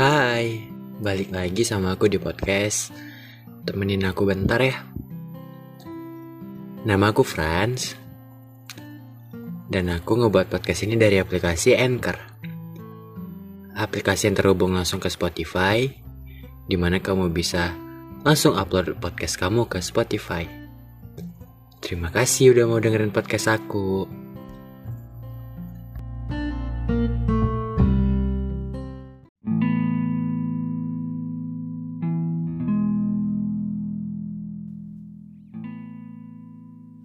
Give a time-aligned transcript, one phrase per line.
[0.00, 0.64] Hai,
[0.96, 2.88] balik lagi sama aku di podcast.
[3.68, 4.80] Temenin aku bentar ya.
[6.88, 8.00] Nama aku Franz.
[9.68, 12.16] Dan aku ngebuat podcast ini dari aplikasi Anchor.
[13.76, 15.84] Aplikasi yang terhubung langsung ke Spotify,
[16.64, 17.76] di mana kamu bisa
[18.24, 20.48] langsung upload podcast kamu ke Spotify.
[21.84, 24.08] Terima kasih udah mau dengerin podcast aku.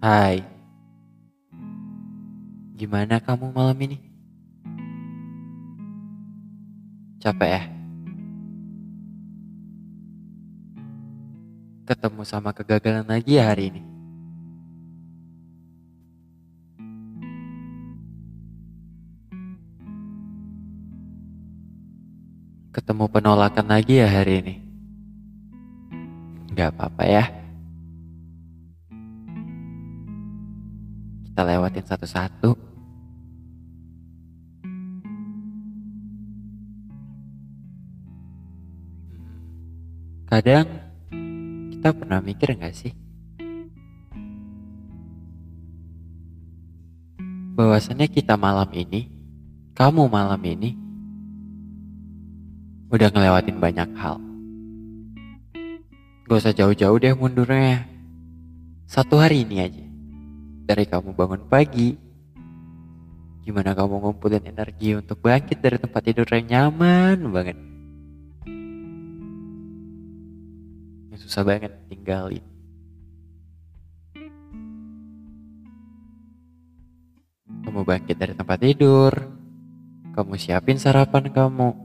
[0.06, 0.38] Hai,
[2.78, 3.98] gimana kamu malam ini?
[7.18, 7.62] Capek ya?
[11.90, 13.82] Ketemu sama kegagalan lagi ya hari ini?
[22.70, 24.54] Ketemu penolakan lagi ya hari ini?
[26.54, 27.45] Gak apa-apa ya.
[31.36, 32.50] Kita lewatin satu-satu.
[40.32, 40.64] Kadang
[41.76, 42.96] kita pernah mikir gak sih?
[47.52, 49.04] Bahwasannya kita malam ini,
[49.76, 50.72] kamu malam ini,
[52.88, 54.16] udah ngelewatin banyak hal.
[56.32, 57.84] Gak usah jauh-jauh deh mundurnya.
[58.88, 59.85] Satu hari ini aja.
[60.66, 61.94] Dari kamu bangun pagi,
[63.46, 67.54] gimana kamu ngumpulin energi untuk bangkit dari tempat tidur yang nyaman banget.
[71.14, 72.42] Yang susah banget tinggalin.
[77.62, 79.14] Kamu bangkit dari tempat tidur,
[80.18, 81.78] kamu siapin sarapan kamu,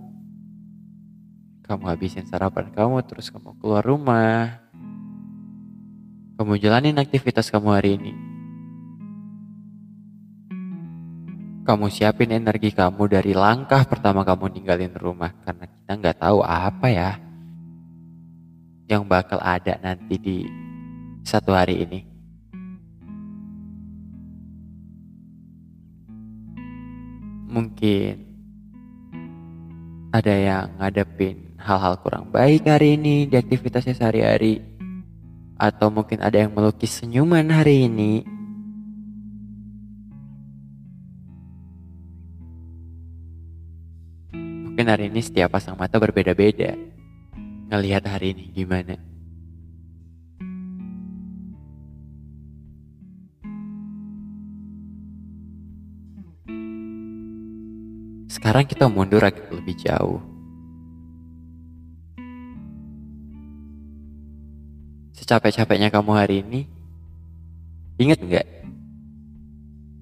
[1.69, 4.57] kamu habisin sarapan kamu, terus kamu keluar rumah,
[6.41, 8.31] kamu jalanin aktivitas kamu hari ini.
[11.61, 16.88] Kamu siapin energi kamu dari langkah pertama kamu ninggalin rumah karena kita nggak tahu apa
[16.89, 17.11] ya
[18.89, 20.38] yang bakal ada nanti di
[21.21, 22.00] satu hari ini.
[27.51, 28.13] Mungkin
[30.11, 34.66] ada yang ngadepin hal-hal kurang baik hari ini di aktivitasnya sehari-hari.
[35.61, 38.41] Atau mungkin ada yang melukis senyuman hari ini.
[44.71, 46.79] Mungkin hari ini setiap pasang mata berbeda-beda.
[47.67, 48.95] Ngelihat hari ini gimana.
[58.31, 60.23] Sekarang kita mundur agak lebih jauh.
[65.11, 66.63] Secapek-capeknya kamu hari ini,
[67.99, 68.47] ingat nggak?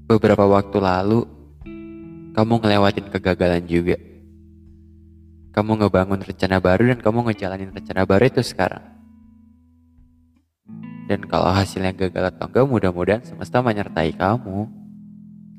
[0.06, 1.26] Beberapa waktu lalu,
[2.38, 4.09] kamu ngelewatin kegagalan juga.
[5.60, 8.80] Kamu ngebangun rencana baru dan kamu ngejalanin rencana baru itu sekarang.
[11.04, 14.72] Dan kalau hasilnya gagal atau enggak, mudah-mudahan semesta menyertai kamu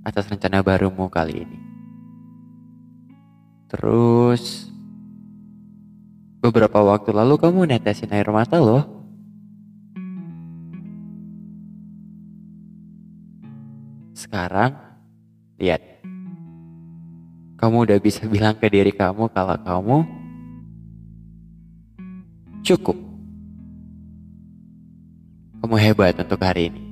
[0.01, 1.61] atas rencana barumu kali ini.
[3.69, 4.73] Terus,
[6.41, 9.05] beberapa waktu lalu kamu netesin air mata loh.
[14.17, 14.81] Sekarang,
[15.61, 16.01] lihat.
[17.61, 19.97] Kamu udah bisa bilang ke diri kamu kalau kamu
[22.65, 22.97] cukup.
[25.61, 26.83] Kamu hebat untuk hari ini.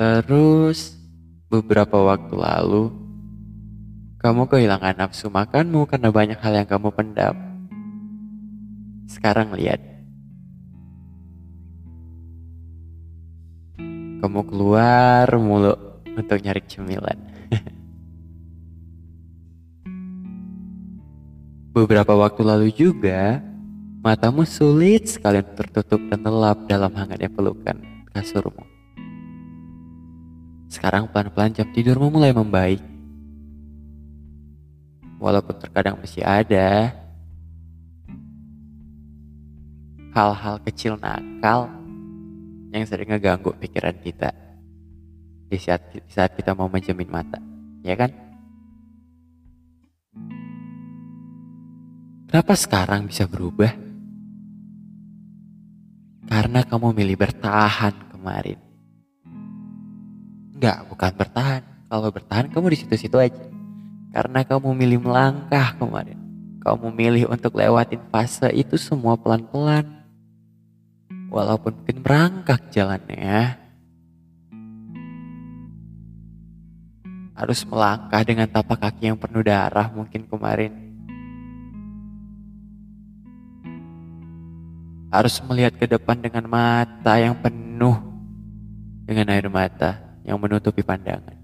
[0.00, 0.96] Terus,
[1.52, 2.88] beberapa waktu lalu,
[4.24, 7.36] kamu kehilangan nafsu makanmu karena banyak hal yang kamu pendam.
[9.04, 9.84] Sekarang lihat.
[14.24, 15.76] Kamu keluar mulu
[16.16, 17.29] untuk nyari cemilan.
[21.76, 23.42] Beberapa waktu lalu juga,
[24.02, 27.78] matamu sulit sekali tertutup dan lelap dalam hangatnya pelukan
[28.10, 28.64] kasurmu.
[30.70, 32.82] Sekarang pelan-pelan jam tidurmu mulai membaik.
[35.20, 36.96] Walaupun terkadang masih ada
[40.10, 41.70] hal-hal kecil nakal
[42.74, 44.34] yang sering ngeganggu pikiran kita
[45.50, 47.42] di saat, di saat kita mau menjamin mata,
[47.82, 48.14] ya kan?
[52.30, 53.74] Kenapa sekarang bisa berubah?
[56.30, 58.54] Karena kamu milih bertahan kemarin.
[60.54, 61.62] Enggak, bukan bertahan.
[61.90, 63.44] Kalau bertahan kamu di situ-situ aja.
[64.14, 66.14] Karena kamu milih melangkah kemarin.
[66.62, 69.90] Kamu milih untuk lewatin fase itu semua pelan-pelan.
[71.34, 73.59] Walaupun mungkin merangkak jalannya
[77.40, 80.76] Harus melangkah dengan tapak kaki yang penuh darah mungkin kemarin.
[85.08, 87.96] Harus melihat ke depan dengan mata yang penuh
[89.08, 91.40] dengan air mata yang menutupi pandangan.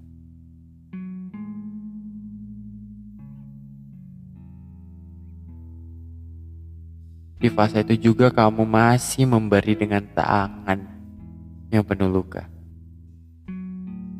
[7.41, 10.77] Di fase itu juga kamu masih memberi dengan tangan
[11.73, 12.45] yang penuh luka.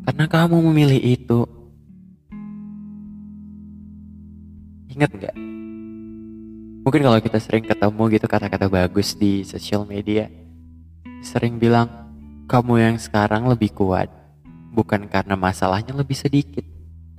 [0.09, 1.56] Karena kamu memilih itu.
[4.97, 5.37] Ingat nggak?
[6.87, 10.33] Mungkin kalau kita sering ketemu gitu kata-kata bagus di sosial media.
[11.21, 11.93] Sering bilang,
[12.49, 14.09] kamu yang sekarang lebih kuat.
[14.73, 16.65] Bukan karena masalahnya lebih sedikit.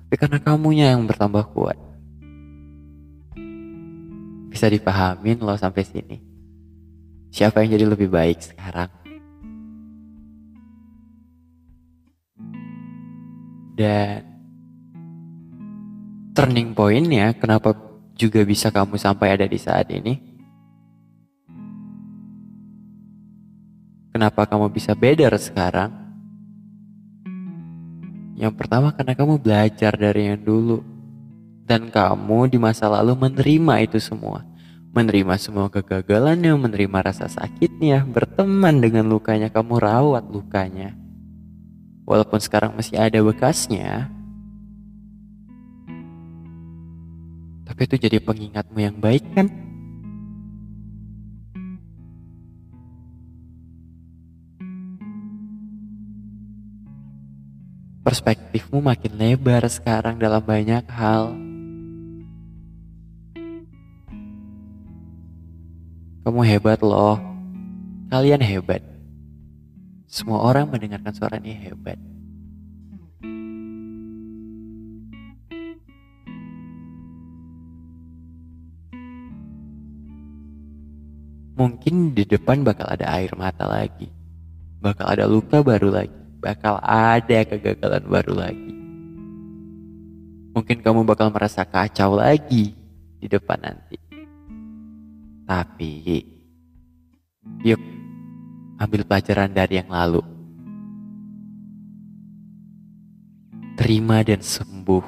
[0.02, 1.78] Tapi karena kamunya yang bertambah kuat
[4.58, 6.18] bisa dipahamin lo sampai sini.
[7.30, 8.90] Siapa yang jadi lebih baik sekarang?
[13.78, 14.37] Dan
[16.38, 17.74] turning pointnya kenapa
[18.14, 20.22] juga bisa kamu sampai ada di saat ini?
[24.14, 25.90] Kenapa kamu bisa better sekarang?
[28.38, 30.86] Yang pertama karena kamu belajar dari yang dulu
[31.66, 34.46] dan kamu di masa lalu menerima itu semua.
[34.94, 40.94] Menerima semua kegagalannya, menerima rasa sakitnya, berteman dengan lukanya, kamu rawat lukanya.
[42.06, 44.10] Walaupun sekarang masih ada bekasnya,
[47.78, 49.54] tapi itu jadi pengingatmu yang baik kan?
[58.02, 61.38] Perspektifmu makin lebar sekarang dalam banyak hal.
[66.26, 67.22] Kamu hebat loh.
[68.10, 68.82] Kalian hebat.
[70.10, 72.02] Semua orang mendengarkan suara ini hebat.
[81.58, 84.06] Mungkin di depan bakal ada air mata lagi.
[84.78, 86.14] Bakal ada luka baru lagi.
[86.38, 88.74] Bakal ada kegagalan baru lagi.
[90.54, 92.78] Mungkin kamu bakal merasa kacau lagi
[93.18, 93.98] di depan nanti.
[95.50, 96.22] Tapi,
[97.66, 97.82] yuk
[98.78, 100.22] ambil pelajaran dari yang lalu.
[103.82, 105.06] Terima dan sembuh.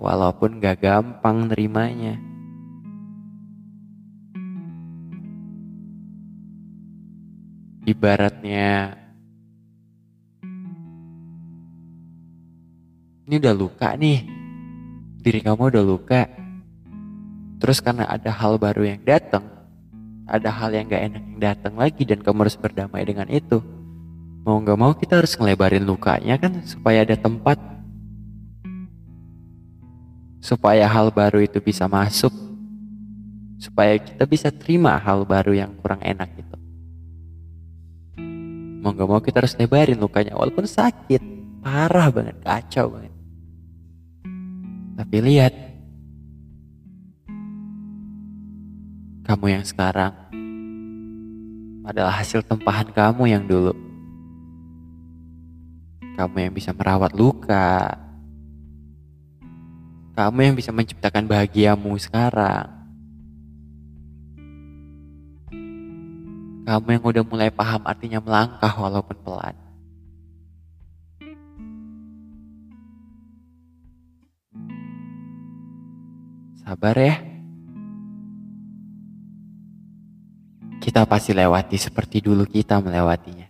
[0.00, 2.29] Walaupun gak gampang nerimanya.
[7.90, 8.94] Ibaratnya
[13.26, 14.38] ini udah luka nih.
[15.20, 16.22] Diri kamu udah luka
[17.60, 19.44] Terus karena ada hal baru yang datang,
[20.24, 23.60] ada hal yang gak enak yang datang lagi dan kamu harus berdamai dengan itu.
[24.48, 27.60] Mau gak mau kita harus ngelebarin lukanya kan supaya ada tempat.
[30.40, 32.32] Supaya hal baru itu bisa masuk.
[33.60, 36.49] Supaya kita bisa terima hal baru yang kurang enak itu.
[38.80, 41.20] Mau gak mau kita harus lebarin lukanya walaupun sakit.
[41.60, 43.12] Parah banget, kacau banget.
[44.96, 45.52] Tapi lihat,
[49.28, 50.16] kamu yang sekarang
[51.84, 53.76] adalah hasil tempahan kamu yang dulu.
[56.16, 58.00] Kamu yang bisa merawat luka.
[60.16, 62.79] Kamu yang bisa menciptakan bahagiamu sekarang.
[66.70, 69.58] Kamu yang udah mulai paham artinya melangkah walaupun pelan.
[76.62, 77.30] Sabar ya.
[80.80, 83.46] kita pasti lewati seperti dulu kita melewatinya.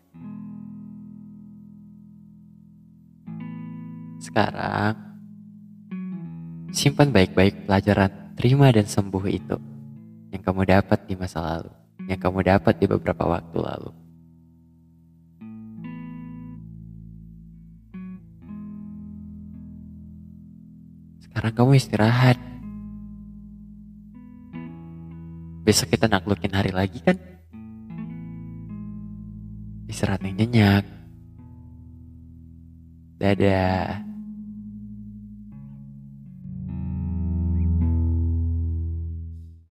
[4.21, 4.93] Sekarang,
[6.75, 9.57] simpan baik-baik pelajaran terima dan sembuh itu
[10.35, 11.73] yang kamu dapat di masa lalu,
[12.11, 13.95] yang kamu dapat di beberapa waktu lalu.
[21.23, 22.39] Sekarang kamu istirahat.
[25.63, 27.15] Besok kita naklukin hari lagi kan?
[29.87, 30.85] Istirahat yang nyenyak.
[33.23, 34.10] Dadah.